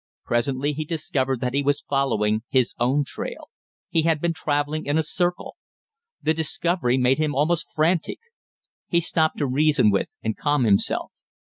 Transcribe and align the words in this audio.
Presently 0.25 0.73
he 0.73 0.83
discovered 0.83 1.41
that 1.41 1.53
he 1.53 1.61
was 1.61 1.85
following 1.87 2.41
his 2.49 2.73
own 2.79 3.03
trail; 3.05 3.51
he 3.87 4.01
had 4.01 4.19
been 4.19 4.33
travelling 4.33 4.87
in 4.87 4.97
a 4.97 5.03
circle. 5.03 5.57
The 6.23 6.33
discovery 6.33 6.97
made 6.97 7.19
him 7.19 7.35
almost 7.35 7.69
frantic. 7.71 8.17
He 8.87 8.99
stopped 8.99 9.37
to 9.37 9.45
reason 9.45 9.91
with 9.91 10.17
and 10.23 10.35
calm 10.35 10.63
himself. 10.63 11.11